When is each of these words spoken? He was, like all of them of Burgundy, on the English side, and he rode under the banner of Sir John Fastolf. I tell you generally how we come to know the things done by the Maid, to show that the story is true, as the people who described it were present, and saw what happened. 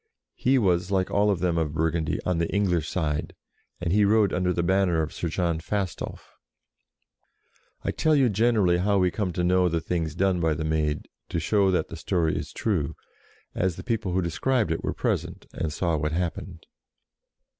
He 0.33 0.57
was, 0.57 0.89
like 0.89 1.11
all 1.11 1.29
of 1.29 1.41
them 1.41 1.59
of 1.59 1.73
Burgundy, 1.75 2.17
on 2.25 2.39
the 2.39 2.51
English 2.51 2.89
side, 2.89 3.35
and 3.79 3.93
he 3.93 4.03
rode 4.03 4.33
under 4.33 4.51
the 4.51 4.63
banner 4.63 5.03
of 5.03 5.13
Sir 5.13 5.29
John 5.29 5.59
Fastolf. 5.59 6.39
I 7.83 7.91
tell 7.91 8.15
you 8.15 8.27
generally 8.27 8.79
how 8.79 8.97
we 8.97 9.11
come 9.11 9.31
to 9.33 9.43
know 9.43 9.69
the 9.69 9.79
things 9.79 10.15
done 10.15 10.39
by 10.39 10.55
the 10.55 10.65
Maid, 10.65 11.07
to 11.29 11.39
show 11.39 11.69
that 11.69 11.89
the 11.89 11.95
story 11.95 12.35
is 12.35 12.51
true, 12.51 12.95
as 13.53 13.75
the 13.75 13.83
people 13.83 14.11
who 14.13 14.23
described 14.23 14.71
it 14.71 14.83
were 14.83 14.95
present, 14.95 15.45
and 15.53 15.71
saw 15.71 15.95
what 15.97 16.13
happened. 16.13 16.65